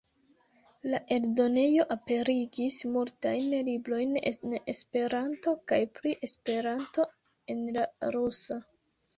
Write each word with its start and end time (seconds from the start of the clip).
La 0.91 0.99
eldonejo 1.15 1.85
aperigis 1.95 2.79
multajn 2.95 3.53
librojn 3.67 4.15
en 4.31 4.57
Esperanto 4.73 5.55
kaj 5.73 5.79
pri 5.99 6.15
Esperanto 6.31 7.07
en 7.57 7.65
la 7.79 7.89
rusa. 8.19 8.63